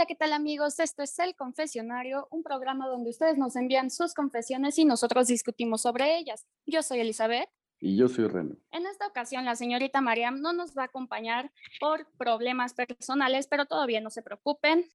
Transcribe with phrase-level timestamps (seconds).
[0.00, 0.80] Hola, ¿qué tal amigos?
[0.80, 5.82] Esto es El Confesionario, un programa donde ustedes nos envían sus confesiones y nosotros discutimos
[5.82, 6.46] sobre ellas.
[6.64, 7.50] Yo soy Elizabeth.
[7.80, 8.56] Y yo soy Reno.
[8.72, 13.66] En esta ocasión, la señorita Mariam no nos va a acompañar por problemas personales, pero
[13.66, 14.86] todavía no se preocupen.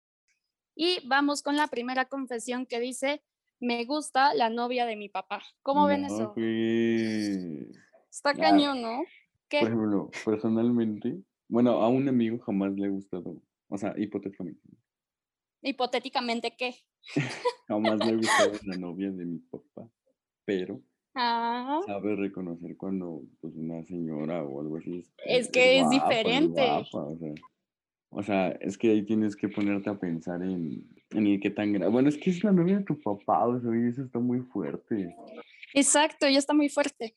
[0.74, 3.22] Y vamos con la primera confesión que dice,
[3.60, 5.44] me gusta la novia de mi papá.
[5.62, 6.34] ¿Cómo ven eso?
[8.10, 9.04] Está cañón, ¿no?
[9.50, 9.60] ¿Qué?
[9.60, 14.68] Por ejemplo, personalmente, bueno, a un amigo jamás le ha gustado, o sea, hipotéticamente.
[15.66, 16.76] ¿Hipotéticamente qué?
[17.68, 19.90] jamás le ha gustado la novia de mi papá,
[20.46, 20.80] pero
[21.16, 21.82] ah.
[21.88, 26.62] sabe reconocer cuando pues, una señora o algo así es, que es, diferente.
[28.10, 31.74] o, sea, es que ahí tienes que ponerte a pensar en, en el qué tan
[31.74, 31.92] grave.
[31.92, 35.16] Bueno, es que es la novia de tu papá, o sea, eso está muy fuerte.
[35.74, 37.16] Exacto, ya está muy fuerte.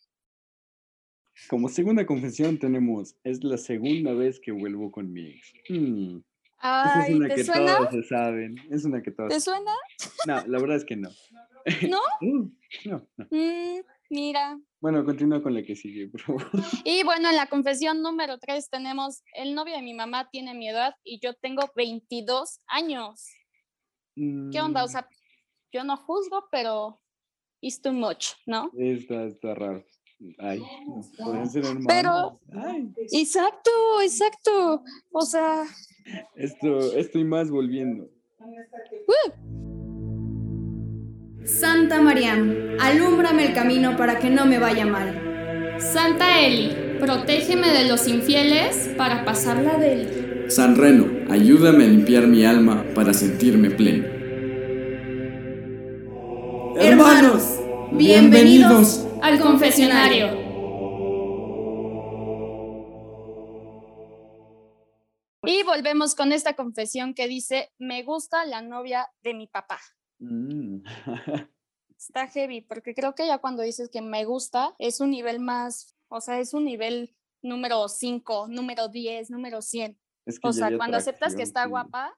[1.50, 5.52] Como segunda confesión tenemos, es la segunda vez que vuelvo con mi ex.
[5.68, 6.18] Hmm.
[6.60, 7.76] Ay, es una ¿te que suena?
[7.78, 8.56] todos se saben.
[8.70, 9.28] Es una que todos.
[9.30, 9.72] ¿Te suena?
[10.26, 11.08] No, la verdad es que no.
[11.88, 12.00] ¿No?
[12.20, 12.50] Mm,
[12.86, 13.26] no, no.
[13.30, 14.58] Mm, mira.
[14.80, 16.42] Bueno, continúa con la que sigue, por favor.
[16.84, 20.68] Y bueno, en la confesión número 3 tenemos, el novio de mi mamá tiene mi
[20.68, 23.26] edad y yo tengo 22 años.
[24.16, 24.82] ¿Qué onda?
[24.84, 25.08] O Mm, sea,
[25.72, 27.00] yo no juzgo, pero
[27.60, 28.70] it's too much, ¿no?
[28.76, 29.84] Está, está raro.
[30.38, 30.60] Ay,
[31.16, 31.64] pueden ser.
[31.86, 33.70] Pero- Ay, Exacto,
[34.02, 34.82] exacto.
[35.12, 35.64] O sea,
[36.36, 38.08] esto, estoy más volviendo.
[41.44, 45.76] Santa Mariam, alúmbrame el camino para que no me vaya mal.
[45.78, 50.44] Santa Eli, protégeme de los infieles para pasarla de él.
[50.48, 54.06] San Reno, ayúdame a limpiar mi alma para sentirme pleno.
[56.80, 57.60] Hermanos,
[57.92, 60.47] bienvenidos Al confesionario.
[65.48, 69.80] Y volvemos con esta confesión que dice, me gusta la novia de mi papá.
[70.18, 70.82] Mm.
[71.96, 75.96] Está heavy, porque creo que ya cuando dices que me gusta, es un nivel más,
[76.08, 79.98] o sea, es un nivel número 5, número 10, número 100.
[80.26, 81.70] Es que O sea, cuando aceptas que está sí.
[81.70, 82.14] guapa,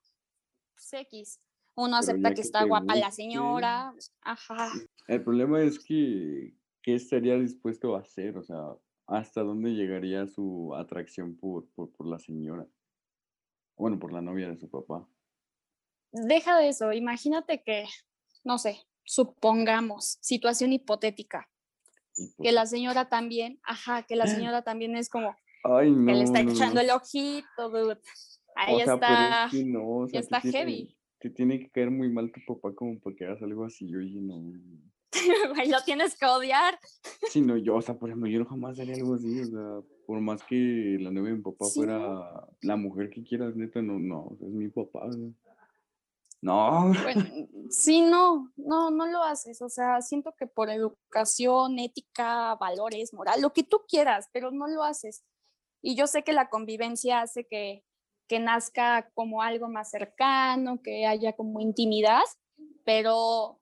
[0.75, 1.41] pues X.
[1.77, 3.95] Uno Pero acepta que que está guapa la señora.
[4.23, 4.73] Ajá.
[5.07, 8.37] El problema es que, ¿qué estaría dispuesto a hacer?
[8.37, 8.75] O sea,
[9.07, 12.67] ¿hasta dónde llegaría su atracción por, por, por la señora?
[13.81, 15.09] Bueno, por la novia de su papá.
[16.13, 16.93] Deja de eso.
[16.93, 17.87] Imagínate que,
[18.45, 21.49] no sé, supongamos, situación hipotética,
[22.43, 26.07] que la señora también, ajá, que la señora también es como Ay, no.
[26.07, 26.81] que le está echando no.
[26.81, 27.99] el ojito, dude.
[28.57, 29.45] Ahí O sea, pero está.
[29.47, 30.97] es que no, o sea, ya está tiene- heavy.
[31.19, 34.21] Te tiene que caer muy mal tu papá como para que hagas algo así, oye,
[34.21, 34.53] no.
[35.69, 36.79] Lo tienes que odiar.
[37.29, 40.21] Si no, yo, o sea, por ejemplo, yo jamás haría algo así, o sea, por
[40.21, 43.99] más que la novia de mi papá Sí, fuera la mujer que quieras, neta, no,
[43.99, 45.29] no, o sea, es mi papá, o sea.
[46.43, 47.23] No, Bueno,
[47.71, 49.61] sí, no, no, no lo haces.
[49.61, 54.67] O sea, siento que por educación, ética, valores, moral, lo que tú quieras, pero no
[54.67, 55.23] lo haces.
[55.83, 57.85] Y yo sé que la convivencia hace que,
[58.27, 62.25] que nazca como algo más cercano, que haya como intimidad,
[62.85, 63.60] pero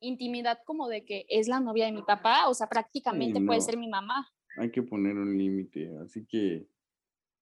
[0.00, 3.64] intimidad como de que es la novia de mi papá, o sea, prácticamente puede no.
[3.64, 4.28] ser mi mamá.
[4.56, 6.66] hay que poner un límite, así que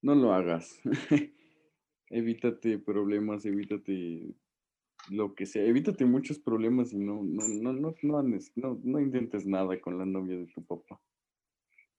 [0.03, 0.81] no lo hagas.
[2.11, 4.35] evítate problemas, evítate
[5.11, 9.81] lo que sea, evítate muchos problemas y no, no, no, no, no, no intentes nada
[9.81, 11.01] con la novia de tu papá.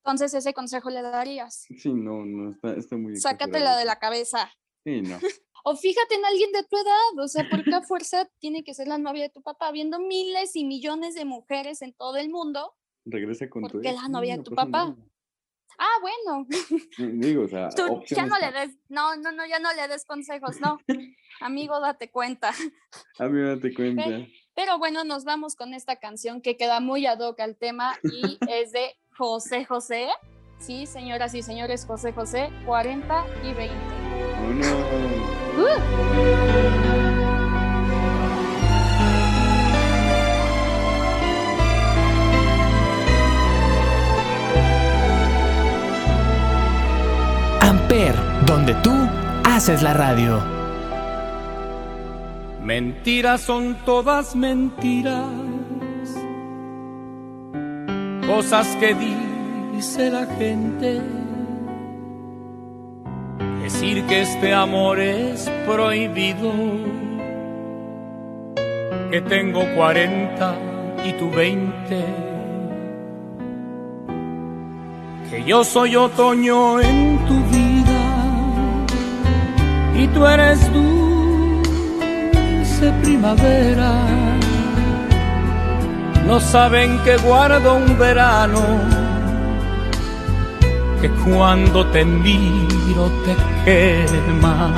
[0.04, 1.66] Entonces, ese consejo le darías.
[1.76, 3.78] Sí, no, no, está, está muy Sácatela exagerado.
[3.78, 4.50] de la cabeza.
[4.84, 5.18] Sí, no.
[5.64, 8.74] O fíjate en alguien de tu edad, o sea, ¿por qué a fuerza tiene que
[8.74, 9.70] ser la novia de tu papá?
[9.72, 12.74] Viendo miles y millones de mujeres en todo el mundo.
[13.04, 14.96] Regresa con ¿Por tu qué la novia de tu pasa papá?
[15.78, 16.46] Ah, bueno,
[16.98, 20.04] Digo, o sea, tú ya no le des, no, no, no, ya no le des
[20.04, 20.78] consejos, no.
[21.40, 22.52] Amigo, date cuenta.
[23.18, 24.26] A mí date cuenta.
[24.54, 28.38] Pero bueno, nos vamos con esta canción que queda muy ad hoc al tema y
[28.50, 30.08] es de José José.
[30.58, 33.99] Sí, señoras y señores, José José, 40 y 20.
[47.60, 48.14] Amper,
[48.46, 48.92] donde tú
[49.44, 50.40] haces la radio.
[52.62, 55.26] Mentiras son todas mentiras.
[58.26, 58.94] Cosas que
[59.74, 61.19] dice la gente.
[63.80, 66.52] Decir que este amor es prohibido.
[69.10, 70.54] Que tengo 40
[71.02, 72.04] y tú 20
[75.30, 78.02] que yo soy otoño en tu vida
[79.94, 81.72] y tú eres dulce
[83.02, 83.92] primavera.
[86.26, 88.60] No saben que guardo un verano,
[91.00, 94.70] que cuando te miro te quema.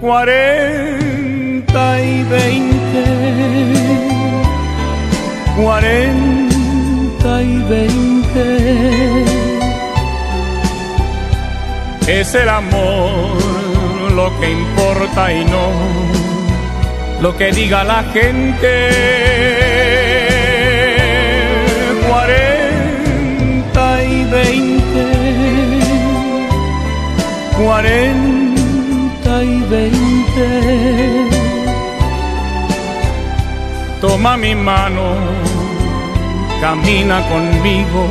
[0.00, 3.04] Cuarenta y veinte,
[5.56, 9.24] cuarenta y veinte.
[12.06, 15.68] Es el amor lo que importa y no
[17.20, 19.67] lo que diga la gente.
[27.58, 30.48] Cuarenta y veinte.
[34.00, 35.16] Toma mi mano
[36.60, 38.06] camina conmigo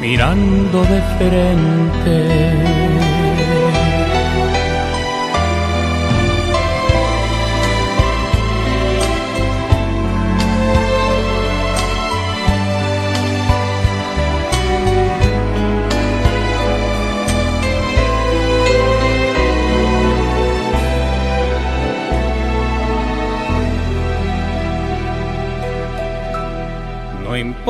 [0.00, 2.73] mirando de frente.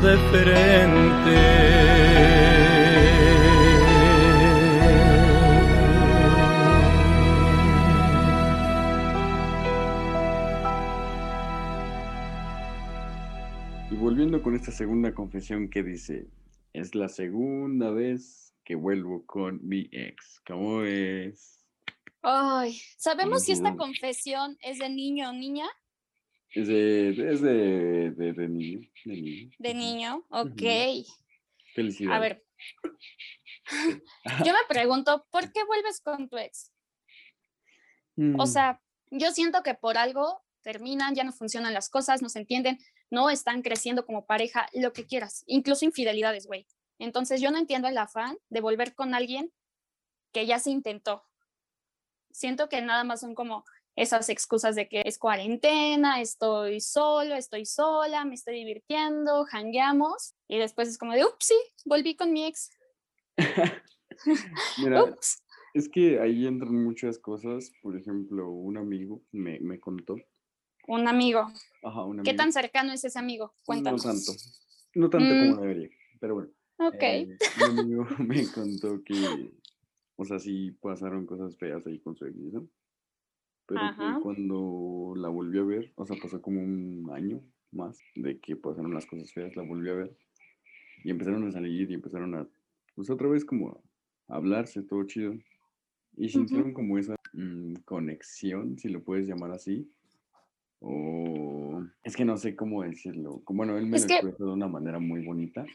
[0.00, 1.38] de frente.
[13.90, 16.28] Y volviendo con esta segunda confesión que dice,
[16.72, 20.40] es la segunda vez que vuelvo con mi ex.
[20.46, 21.64] ¿Cómo es?
[22.22, 25.66] Ay, ¿sabemos si esta confesión es de niño o niña?
[26.50, 28.88] Es de, es de, de, niño.
[29.58, 30.62] De niño, ok.
[31.74, 32.16] Felicidades.
[32.16, 32.44] A ver,
[34.44, 36.72] yo me pregunto, ¿por qué vuelves con tu ex?
[38.16, 38.46] O mm.
[38.46, 42.78] sea, yo siento que por algo terminan, ya no funcionan las cosas, no se entienden,
[43.10, 46.66] no están creciendo como pareja, lo que quieras, incluso infidelidades, güey.
[46.98, 49.52] Entonces yo no entiendo el afán de volver con alguien
[50.32, 51.24] que ya se intentó.
[52.30, 53.64] Siento que nada más son como
[54.00, 60.58] esas excusas de que es cuarentena, estoy solo, estoy sola, me estoy divirtiendo, hangueamos y
[60.58, 62.70] después es como de, ups, sí, volví con mi ex.
[64.78, 65.04] Mira,
[65.74, 67.72] es que ahí entran muchas cosas.
[67.82, 70.16] Por ejemplo, un amigo me, me contó.
[70.86, 71.50] Un amigo.
[71.82, 72.24] Ajá, un amigo.
[72.24, 73.54] ¿Qué tan cercano es ese amigo?
[73.64, 74.04] Cuéntanos.
[74.04, 74.32] No tanto.
[74.94, 75.60] No tanto como mm.
[75.60, 75.88] debería.
[76.20, 77.02] Pero bueno, Ok.
[77.02, 77.38] Eh,
[77.70, 79.52] un amigo me contó que,
[80.16, 82.68] o sea, sí pasaron cosas feas ahí con su ex, ¿no?
[83.68, 84.18] Pero Ajá.
[84.22, 88.94] cuando la volví a ver, o sea, pasó como un año más de que pasaron
[88.94, 90.16] las cosas feas, la volví a ver.
[91.04, 92.48] Y empezaron a salir y empezaron a,
[92.96, 93.78] pues otra vez como
[94.28, 95.34] a hablarse, todo chido.
[96.16, 99.86] Y sintieron como esa mm, conexión, si lo puedes llamar así.
[100.80, 103.42] O es que no sé cómo decirlo.
[103.48, 105.66] Bueno, él me Es lo que- expresó de una manera muy bonita.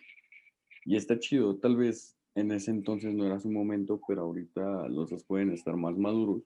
[0.85, 1.55] Y está chido.
[1.57, 5.75] Tal vez en ese entonces no era su momento, pero ahorita los dos pueden estar
[5.77, 6.41] más maduros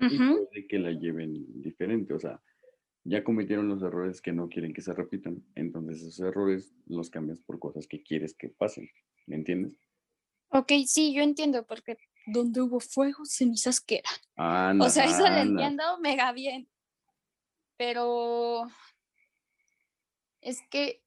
[0.00, 0.48] y Ujú.
[0.48, 2.14] puede que la lleven diferente.
[2.14, 2.42] O sea,
[3.04, 5.44] ya cometieron los errores que no quieren que se repitan.
[5.54, 8.88] Entonces esos errores los cambias por cosas que quieres que pasen.
[9.26, 9.78] ¿Me entiendes?
[10.50, 14.12] Ok, sí, yo entiendo, porque donde hubo fuego, cenizas quedan.
[14.36, 16.68] Anda, O sea, eso lo entiendo mega bien.
[17.76, 18.66] Pero
[20.40, 21.02] es que,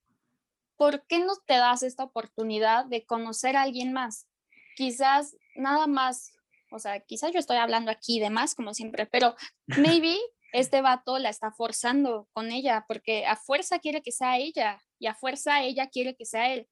[0.78, 4.28] ¿por qué no te das esta oportunidad de conocer a alguien más?
[4.76, 6.34] Quizás nada más,
[6.72, 9.36] o sea, quizás yo estoy hablando aquí de más, como siempre, pero
[10.00, 10.18] maybe
[10.54, 15.08] este vato la está forzando con ella, porque a fuerza quiere que sea ella y
[15.08, 16.68] a fuerza ella quiere que sea él.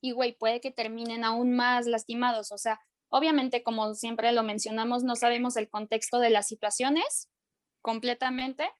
[0.00, 2.52] Y güey, puede que terminen aún más lastimados.
[2.52, 7.30] O sea, obviamente, como siempre lo mencionamos, no sabemos el contexto de las situaciones
[7.80, 8.70] completamente,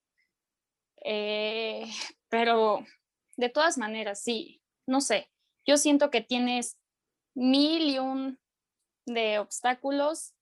[1.05, 1.87] eh,
[2.29, 2.85] pero
[3.37, 5.31] de todas maneras, sí, no sé,
[5.67, 6.77] yo siento que tienes
[7.35, 8.39] mil y un
[9.07, 10.34] de obstáculos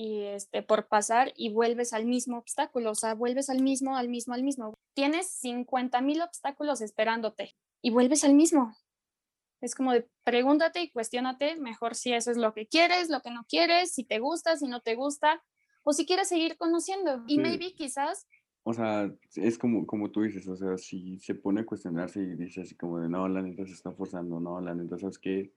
[0.00, 4.08] y este por pasar y vuelves al mismo obstáculo, o sea, vuelves al mismo, al
[4.08, 4.74] mismo, al mismo.
[4.94, 8.76] Tienes 50 mil obstáculos esperándote y vuelves al mismo.
[9.60, 13.32] Es como de pregúntate y cuestiónate mejor si eso es lo que quieres, lo que
[13.32, 15.42] no quieres, si te gusta, si no te gusta,
[15.82, 17.24] o si quieres seguir conociendo.
[17.26, 17.40] Y Sí.
[17.40, 18.28] maybe quizás
[18.62, 22.36] O sea, es como, como tú dices, o sea, si se pone a cuestionarse y
[22.36, 25.52] dice así como de, no, la neta se está forzando, no, la neta, ¿sabes qué?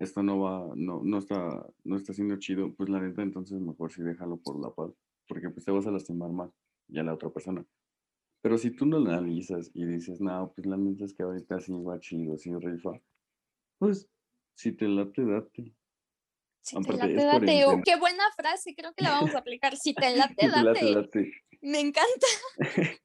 [0.00, 3.92] Esto no va, no, no está, no está siendo chido, pues la neta, entonces mejor
[3.92, 4.90] sí déjalo por la paz,
[5.28, 6.50] porque pues te vas a lastimar más
[6.88, 7.64] y a la otra persona.
[8.42, 11.60] Pero si tú no lo analizas y dices, no, pues la neta es que ahorita
[11.60, 12.98] sí va chido, sí rifa,
[13.78, 14.08] pues
[14.54, 15.74] si te late, date.
[16.62, 17.64] Si te Aparte, late, es date.
[17.66, 19.76] Oh, qué buena frase, creo que la vamos a aplicar.
[19.76, 20.94] Si te late, Si te late, date.
[20.94, 21.32] date.
[21.62, 22.26] Me encanta.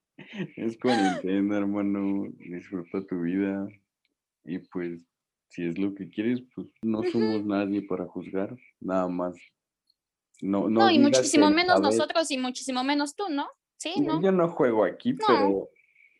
[0.58, 2.28] Es cuarentena, hermano.
[2.38, 3.68] Disfruta tu vida.
[4.44, 5.06] Y pues,
[5.50, 8.56] si es lo que quieres, pues no somos nadie para juzgar.
[8.80, 9.36] Nada más.
[10.42, 13.48] No, no, No, y muchísimo menos nosotros y muchísimo menos tú, ¿no?
[13.78, 14.22] Sí, No, ¿no?
[14.22, 15.20] Yo no juego aquí, No.
[15.28, 15.70] pero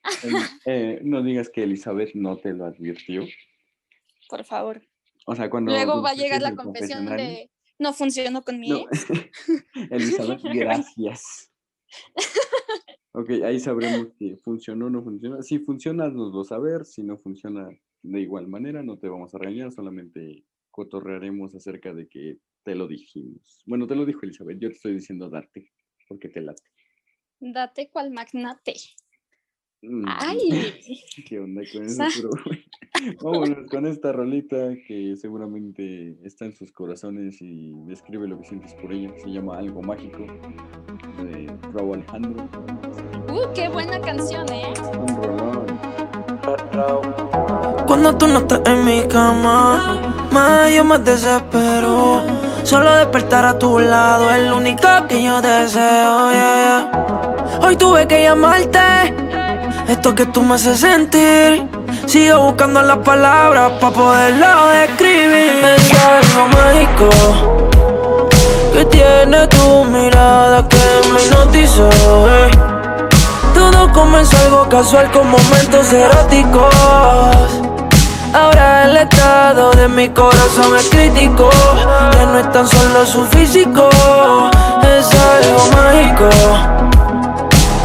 [0.66, 3.24] eh, no digas que Elizabeth no te lo advirtió.
[4.30, 4.82] Por favor.
[5.26, 5.72] O sea, cuando.
[5.72, 9.08] Luego va a llegar la confesión de no funcionó con mi ex.
[9.90, 11.52] Elizabeth, gracias.
[13.12, 15.42] Ok, ahí sabremos si funcionó o no funcionó.
[15.42, 16.86] Si funciona, nos lo saber.
[16.86, 17.70] Si no funciona
[18.12, 22.88] de igual manera, no te vamos a regañar, solamente cotorrearemos acerca de que te lo
[22.88, 23.64] dijimos.
[23.66, 25.72] Bueno, te lo dijo Elizabeth, yo te estoy diciendo date,
[26.08, 26.64] porque te late.
[27.40, 28.74] Date cual magnate.
[29.82, 30.40] Mm, Ay.
[31.28, 32.04] ¿Qué onda con eso?
[32.94, 38.46] Pero, vámonos con esta rolita que seguramente está en sus corazones y describe lo que
[38.46, 39.14] sientes por ella.
[39.18, 40.26] Se llama Algo Mágico
[41.24, 42.50] de Raúl Alejandro.
[43.30, 44.74] Uh, qué buena canción, ¿eh?
[44.98, 45.66] Un rolón.
[47.88, 50.00] Cuando tú no estás en mi cama,
[50.32, 52.24] más yo me desespero.
[52.64, 56.32] Solo despertar a tu lado es lo único que yo deseo.
[56.32, 56.90] yeah.
[57.62, 58.80] Hoy tuve que llamarte,
[59.88, 61.68] esto que tú me haces sentir.
[62.08, 65.64] Sigo buscando las palabras para poderlo describir.
[65.64, 67.10] Es algo mágico
[68.74, 70.78] que tiene tu mirada que
[71.14, 71.90] me hipnotizó.
[71.90, 72.52] eh.
[73.54, 77.65] Todo comenzó algo casual con momentos eróticos.
[78.36, 81.50] Ahora el estado de mi corazón es crítico.
[82.14, 83.90] Ya no es tan solo su físico,
[84.84, 86.30] es algo mágico.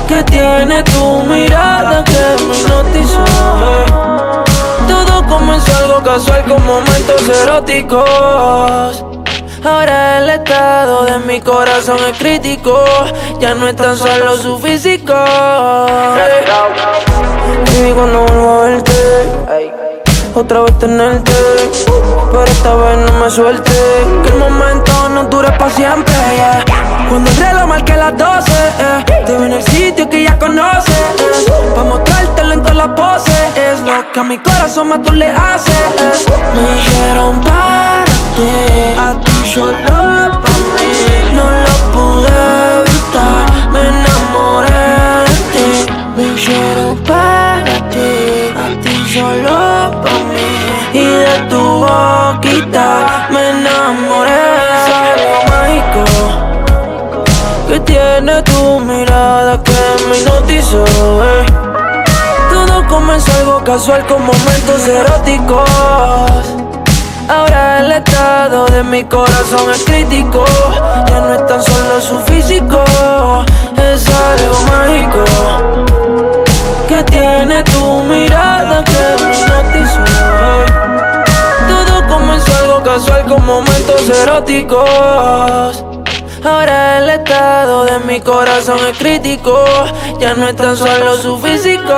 [0.09, 3.25] Que tiene tu mirada que me hipnotizó.
[4.89, 9.05] Todo comenzó algo casual con momentos eróticos.
[9.65, 12.75] Ahora el estado de mi corazón es crítico.
[13.39, 15.15] Ya no es tan solo su físico.
[17.67, 19.80] Baby, cuando vuelvo a verte,
[20.35, 21.33] otra vez tenerte.
[22.31, 23.71] Pero esta vez no me suelte.
[24.23, 26.15] Que el momento no dure para siempre.
[26.37, 26.65] yeah.
[27.09, 30.95] Cuando el reloj marque las 12, eh, te veo en el sitio que ya conoces.
[31.19, 33.57] eh, Pa' mostrártelo en todas las poses.
[33.57, 36.27] Es lo que a mi corazón más tú le haces.
[36.55, 38.05] Me dijeron para
[38.37, 39.73] ti, a ti solo
[40.43, 41.35] para mí.
[41.35, 42.29] No lo pude
[42.81, 44.91] evitar, me enamoré
[45.27, 45.93] de ti.
[46.17, 49.70] Me hicieron para ti, a ti solo
[51.91, 54.45] boquita me enamoré.
[54.87, 56.05] Sabe lo mágico
[57.69, 60.85] que tiene tu mirada que me hipnotizó.
[60.85, 61.47] Eh.
[62.53, 65.71] Todo comenzó algo casual con momentos eróticos.
[67.29, 70.45] Ahora el estado de mi corazón es crítico.
[71.09, 72.83] Ya no es tan solo su físico,
[73.77, 75.25] es algo mágico.
[76.89, 80.01] Que tiene tu mirada que me hipnotizó.
[80.05, 80.90] Eh.
[82.85, 85.85] Casual con momentos eróticos.
[86.43, 89.55] Ahora el estado de mi corazón es crítico.
[90.19, 91.95] Ya no es tan solo su físico.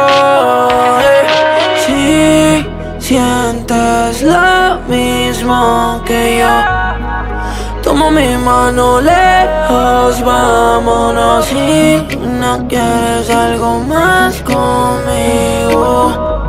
[1.86, 2.66] Sí,
[2.98, 6.48] sientes lo mismo que yo.
[7.82, 11.46] Toma mi mano lejos, vámonos.
[11.46, 16.41] Si no quieres algo más conmigo,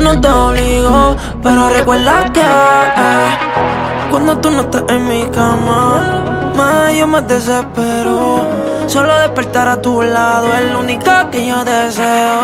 [0.00, 6.24] no te obligo, pero recuerda que eh, cuando tú no estás en mi cama
[6.58, 8.46] más yo me desespero.
[8.88, 12.40] Solo despertar a tu lado es lo único que yo deseo.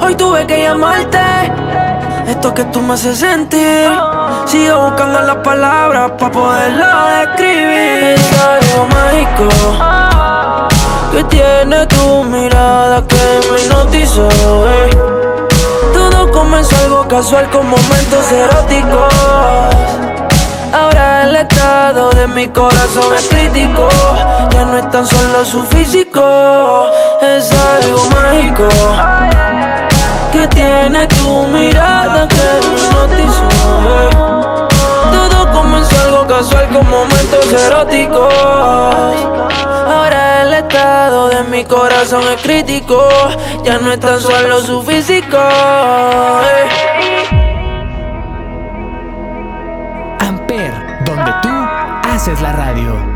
[0.00, 1.18] Hoy tuve que llamarte.
[2.26, 3.90] Esto que tú me haces sentir.
[4.46, 6.86] Sigo buscando las palabras para poderlo
[7.20, 8.18] describir.
[8.18, 9.48] Es algo mágico
[11.12, 14.28] que tiene tu mirada que me hipnotizó.
[14.28, 15.43] Eh.
[16.32, 19.14] Comenzó algo casual con momentos eróticos.
[20.72, 23.88] Ahora el estado de mi corazón es crítico.
[24.50, 26.90] Ya no es tan solo su físico,
[27.22, 28.68] es algo mágico.
[30.32, 34.68] Que tiene tu mirada que me hipnotizó.
[35.54, 38.34] Comenzó algo casual con momentos eróticos.
[39.86, 43.08] Ahora el estado de mi corazón es crítico.
[43.64, 45.38] Ya no es tan solo su físico.
[51.04, 51.48] donde tú
[52.08, 53.13] haces la radio.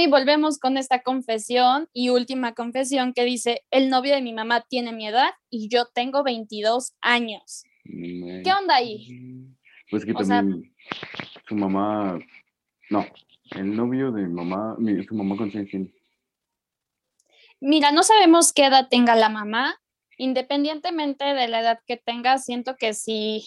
[0.00, 4.64] Y volvemos con esta confesión y última confesión que dice, el novio de mi mamá
[4.68, 7.64] tiene mi edad y yo tengo 22 años.
[7.84, 9.48] ¿Qué onda ahí?
[9.90, 10.74] Pues que O sea- también
[11.48, 12.18] su mamá,
[12.90, 13.06] no,
[13.52, 15.92] el novio de mamá, mi- su mamá con tiene.
[17.60, 19.80] Mira, no sabemos qué edad tenga la mamá.
[20.16, 23.44] Independientemente de la edad que tenga, siento que si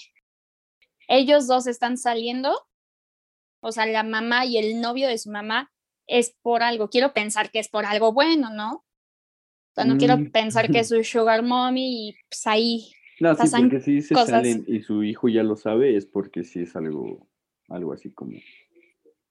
[1.07, 2.67] ellos dos están saliendo,
[3.61, 5.71] o sea, la mamá y el novio de su mamá,
[6.07, 6.89] es por algo.
[6.89, 8.73] Quiero pensar que es por algo bueno, ¿no?
[8.75, 10.31] O sea, no quiero Mm.
[10.31, 14.29] pensar que es su sugar mommy y pues ahí No, sí, porque si se cosas.
[14.29, 17.27] salen y su hijo ya lo sabe, es porque sí es algo,
[17.69, 18.37] algo así como,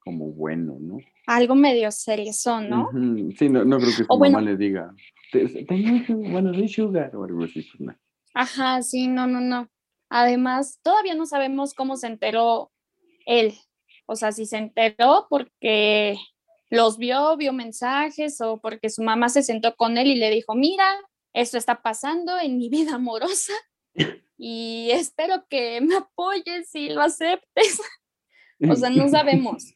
[0.01, 0.99] como bueno, ¿no?
[1.29, 2.91] algo medio seriezón, ¿no?
[3.39, 4.93] Sí, no, no creo que su O bueno- mamá le diga,
[5.31, 7.97] "Te- tengo un su- bueno, de sugar o algo así, pues no.
[8.35, 9.69] Ajá, sí, no, no, no.
[10.09, 12.73] Además, todavía no sabemos cómo se enteró
[13.25, 13.55] él.
[14.07, 16.17] O sea, si se enteró porque
[16.73, 20.55] los vio, vio mensajes o porque su mamá se sentó con él y le dijo,
[20.55, 20.91] mira,
[21.35, 23.53] esto está pasando en mi vida amorosa
[24.39, 27.81] y espero que me apoyes y lo aceptes.
[28.71, 29.75] O sea, no sabemos.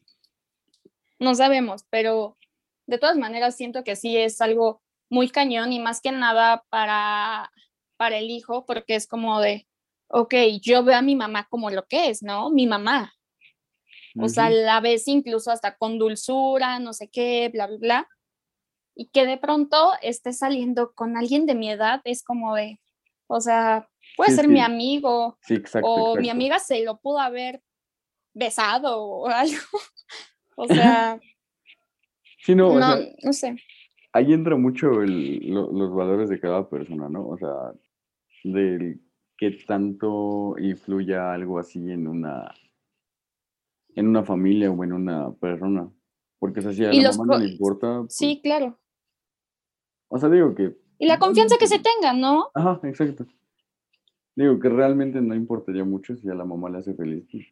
[1.19, 2.37] No sabemos, pero
[2.85, 7.51] de todas maneras siento que sí es algo muy cañón y más que nada para,
[7.97, 9.67] para el hijo, porque es como de,
[10.07, 12.49] ok, yo veo a mi mamá como lo que es, ¿no?
[12.49, 13.16] Mi mamá.
[14.19, 14.55] O sea, Ujú.
[14.63, 18.07] la ves incluso hasta con dulzura, no sé qué, bla, bla, bla.
[18.95, 22.79] Y que de pronto esté saliendo con alguien de mi edad, es como de,
[23.27, 27.19] o sea, puede Sí, ser mi amigo, Sí, exacto, o mi amiga se lo pudo
[27.19, 27.61] haber
[28.33, 29.57] besado o algo.
[30.55, 31.19] O sea,
[32.43, 33.55] Sí, no, o no, sea, no sé.
[34.13, 37.27] ahí entra mucho el- lo- los valores de cada persona, ¿no?
[37.27, 37.49] O sea,
[38.43, 39.01] del
[39.37, 42.49] qué tanto influya algo así en una
[43.97, 45.89] en una familia o en una persona.
[46.39, 48.77] Porque o sea, si a la mamá no le importa, pues, Sí, claro.
[50.09, 52.49] o sea, digo que, Y la confianza que se tenga, ¿no?
[52.53, 53.25] ajá, exacto.
[54.35, 57.25] Digo que realmente no importaría mucho si a la mamá le hace feliz.
[57.31, 57.45] pues.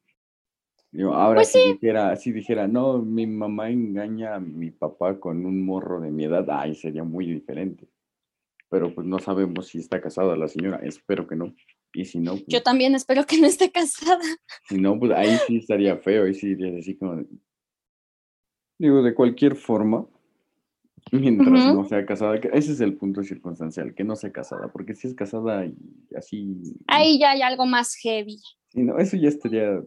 [0.92, 1.74] Digo, ahora Pues si sí.
[1.74, 6.26] dijera, si dijera, no, mi mamá engaña a mi papá con un morro de mi
[6.26, 7.90] edad, ay, sería muy diferente.
[8.70, 11.54] Pero pues no sabemos si está casada la señora, espero que no.
[11.96, 14.20] Y si no, pues, Yo también espero que no esté casada.
[14.68, 17.16] si no, pues ahí sí estaría feo, ahí sí iría así como...
[17.16, 17.28] de-
[18.78, 20.06] Digo, de cualquier forma,
[21.14, 24.94] mientras no sea casada, que ese es el punto circunstancial, que no sea casada, porque
[24.94, 25.74] si es casada y
[26.14, 26.76] así...
[26.88, 28.38] Ahí ya hay algo más heavy.
[28.68, 29.82] Sí, no, eso ya estaría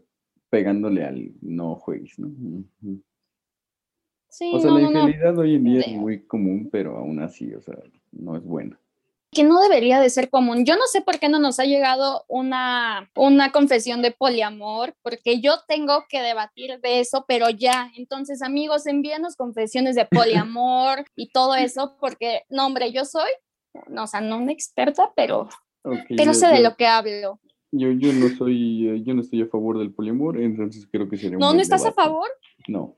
[0.49, 2.31] pegándole al no juegues, ¿no?
[4.31, 4.99] Sí, O sea, no, la no, no.
[5.01, 7.77] infidelidad hoy en día es muy común, pero aún así, o sea,
[8.13, 8.81] no es buena.
[9.31, 10.65] Que no debería de ser común.
[10.65, 15.41] Yo no sé por qué no nos ha llegado una, una confesión de poliamor, porque
[15.41, 17.91] yo tengo que debatir de eso, pero ya.
[17.97, 20.07] Entonces, amigos, envíanos confesiones de
[20.47, 23.31] poliamor y todo eso, porque, no, hombre, yo soy,
[23.89, 25.49] no, o sea, no una experta, pero,
[25.83, 27.39] pero yo- sé de lo que hablo.
[27.71, 31.19] Yo, yo no soy, eh, yo no estoy a favor del poliamor, entonces creo que
[31.19, 32.31] sería un No, ¿no estás a favor?
[32.67, 32.97] No.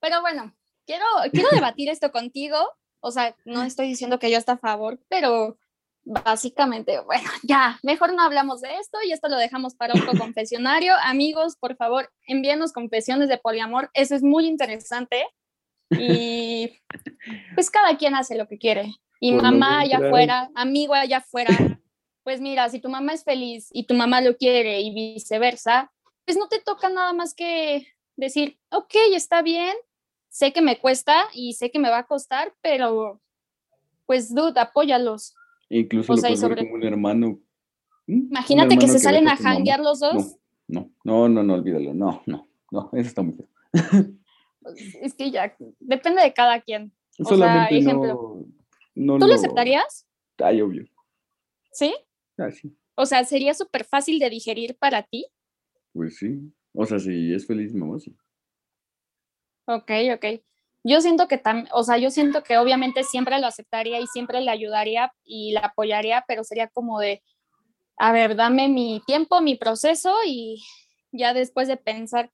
[0.00, 0.52] Pero bueno,
[0.84, 2.56] quiero, quiero debatir esto contigo.
[3.00, 5.58] O sea, no estoy diciendo que yo esté a favor, pero
[6.04, 10.94] básicamente, bueno, ya, mejor no hablamos de esto y esto lo dejamos para otro confesionario.
[11.02, 13.90] Amigos, por favor, envíenos confesiones de poliamor.
[13.92, 15.26] Eso es muy interesante.
[15.90, 16.80] Y
[17.54, 18.92] pues cada quien hace lo que quiere.
[19.20, 21.80] Y mamá allá afuera, amigo allá afuera,
[22.22, 25.92] pues mira, si tu mamá es feliz y tu mamá lo quiere y viceversa,
[26.24, 29.74] pues no te toca nada más que decir, ok, está bien,
[30.36, 33.22] sé que me cuesta y sé que me va a costar, pero
[34.04, 35.34] pues dude, apóyalos.
[35.70, 37.40] Incluso O lo sea, sobre- como un hermano.
[38.06, 38.12] ¿Mm?
[38.12, 40.36] Un Imagínate que se salen a janguear los dos.
[40.68, 41.94] No, no, no, no, olvídalo.
[41.94, 43.48] No, no, no, eso está muy feo.
[45.00, 46.92] Es que ya, depende de cada quien.
[47.18, 48.44] O sea, Solamente ejemplo,
[48.94, 50.06] no, no ¿tú lo aceptarías?
[50.36, 50.84] Ay, obvio.
[51.72, 51.94] ¿Sí?
[52.36, 52.76] Ah, sí.
[52.94, 55.26] O sea, sería súper fácil de digerir para ti.
[55.94, 56.52] Pues sí.
[56.74, 58.14] O sea, si es feliz, mamá, sí.
[59.66, 60.24] Ok, ok.
[60.84, 64.40] Yo siento que tam, o sea, yo siento que obviamente siempre lo aceptaría y siempre
[64.40, 67.22] le ayudaría y la apoyaría, pero sería como de,
[67.98, 70.62] a ver, dame mi tiempo, mi proceso y
[71.10, 72.30] ya después de pensar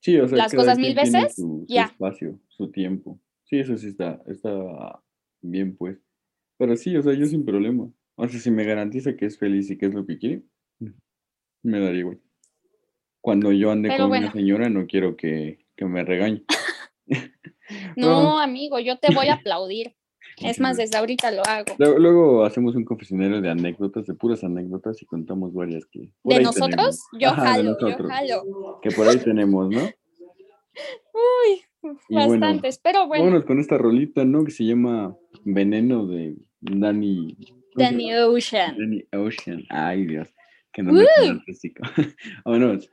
[0.00, 1.84] Sí, o sea, las cosas mil veces, su, su ya.
[1.84, 3.18] espacio, su tiempo.
[3.44, 5.02] Sí, eso sí está, está
[5.40, 5.98] bien, pues.
[6.58, 7.90] Pero sí, o sea, yo sin problema.
[8.16, 10.42] O sea, si me garantiza que es feliz y que es lo que quiere,
[11.62, 12.20] me daría igual.
[13.20, 14.26] Cuando yo ande Pero con bueno.
[14.26, 16.44] una señora, no quiero que, que me regañe.
[17.96, 19.94] No, amigo, yo te voy a aplaudir.
[20.38, 21.74] Es más, desde ahorita lo hago.
[21.78, 26.10] Luego, luego hacemos un confesionario de anécdotas, de puras anécdotas y contamos varias que.
[26.24, 26.68] ¿De nosotros?
[26.68, 27.00] tenemos.
[27.18, 28.80] Yo Ajá, jalo, yo nosotros, jalo.
[28.82, 29.80] Que por ahí tenemos, ¿no?
[31.14, 34.44] Uy, Y bueno, bastantes, pero bueno, Vámonos con esta rolita, ¿no?
[34.44, 37.36] Que se llama Veneno de Danny.
[37.36, 38.14] ¿cómo se Danny?
[38.14, 38.76] Ocean.
[38.78, 39.64] Danny Ocean.
[39.70, 40.28] Ay, Dios.
[40.72, 41.82] Que no me artístico.
[42.44, 42.90] Vámonos.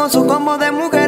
[0.00, 0.99] Con su combo de mujeres.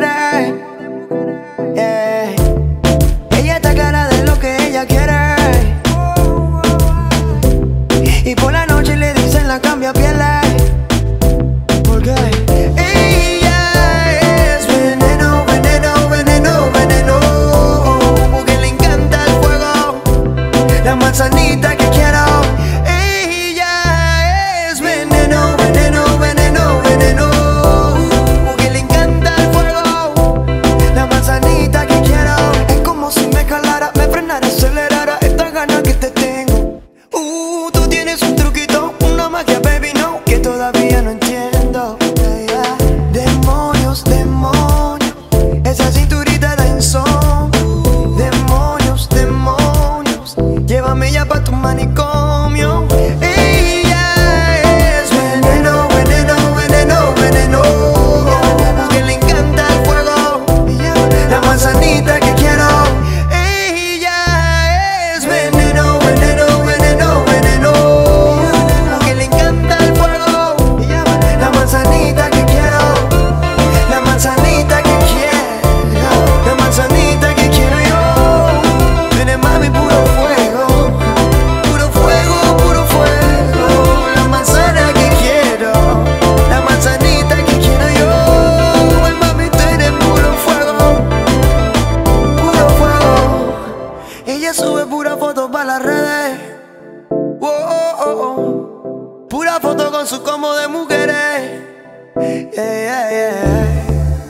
[100.56, 101.62] de mujeres.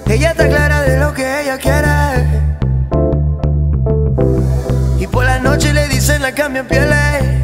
[0.08, 2.26] Ella está clara de lo que ella quiere.
[4.98, 7.41] Y por la noche le dicen la cambian pieles.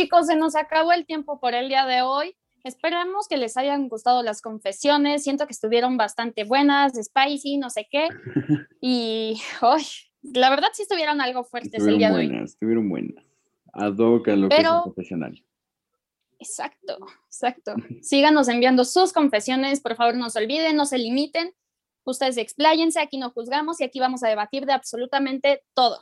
[0.00, 2.34] Chicos, se nos acabó el tiempo por el día de hoy.
[2.64, 5.22] Esperamos que les hayan gustado las confesiones.
[5.22, 8.08] Siento que estuvieron bastante buenas, spicy, no sé qué.
[8.82, 9.82] Y hoy,
[10.22, 12.28] la verdad sí estuvieron algo fuertes el día de hoy.
[12.28, 13.24] buenas, estuvieron buenas.
[13.74, 15.44] Ad hoc a lo que es profesional.
[16.38, 17.74] Exacto, exacto.
[18.00, 21.52] Síganos enviando sus confesiones, por favor, no se olviden, no se limiten.
[22.04, 26.00] Ustedes expláyense, aquí no juzgamos y aquí vamos a debatir de absolutamente todo.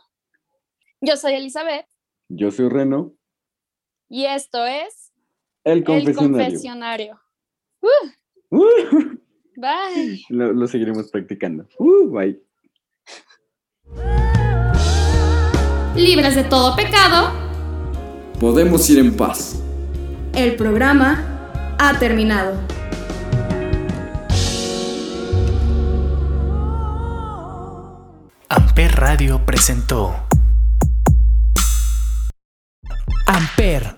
[1.00, 1.86] Yo soy Elizabeth
[2.28, 3.17] Yo soy Reno,
[4.08, 5.12] y esto es
[5.64, 6.18] el El confesionario.
[6.44, 7.20] Confesionario.
[7.80, 8.10] Uh,
[8.50, 9.18] Uh,
[9.56, 10.24] bye.
[10.30, 11.68] lo, lo seguiremos practicando.
[11.78, 12.40] Uh, bye.
[15.94, 17.30] Libres de todo pecado.
[18.40, 19.62] Podemos ir en paz.
[20.34, 22.56] El programa ha terminado.
[28.48, 30.14] Amper Radio presentó
[33.26, 33.97] Amper,